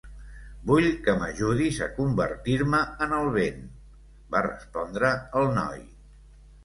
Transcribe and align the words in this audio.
"Vull 0.69 0.87
que 1.07 1.13
m'ajudis 1.23 1.81
a 1.87 1.89
convertir-me 1.99 2.79
en 3.07 3.13
el 3.21 3.29
vent", 3.37 3.61
va 4.37 4.45
respondre 4.47 5.13
el 5.43 5.53
noi. 5.61 5.89